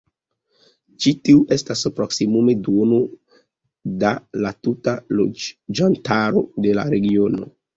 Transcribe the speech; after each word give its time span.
Ĉi 1.03 1.11
tiu 1.27 1.41
estas 1.55 1.83
proksimume 1.99 2.55
duono 2.69 2.99
da 4.05 4.15
la 4.47 4.55
tuta 4.69 4.97
loĝantaro 5.21 6.45
de 6.67 6.75
la 6.81 6.89
regiono. 6.97 7.53